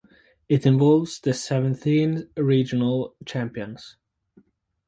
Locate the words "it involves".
0.49-1.19